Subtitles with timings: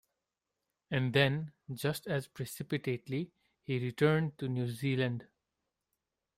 [0.89, 3.29] And then, just as precipitately,
[3.61, 5.27] he returned to New Zealand.